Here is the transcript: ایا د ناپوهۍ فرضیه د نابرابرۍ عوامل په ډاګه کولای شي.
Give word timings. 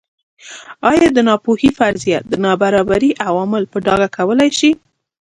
ایا 0.91 1.07
د 1.15 1.19
ناپوهۍ 1.27 1.69
فرضیه 1.77 2.19
د 2.31 2.33
نابرابرۍ 2.45 3.11
عوامل 3.27 3.63
په 3.71 3.77
ډاګه 3.85 4.07
کولای 4.17 4.49
شي. 4.59 4.71